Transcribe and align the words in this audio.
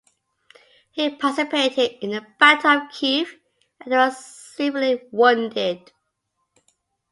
He 0.89 1.15
participated 1.15 1.99
in 2.03 2.09
the 2.09 2.25
Battle 2.39 2.71
of 2.71 2.91
Kiev 2.91 3.35
and 3.81 3.91
was 3.91 4.17
severely 4.25 5.03
wounded. 5.11 5.91